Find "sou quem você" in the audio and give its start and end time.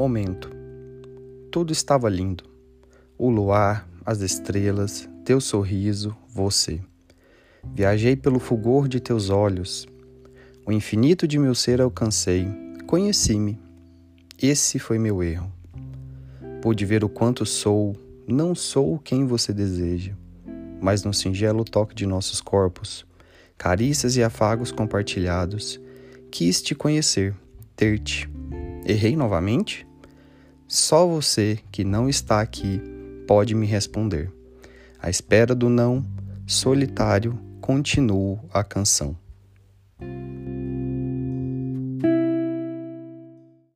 18.54-19.52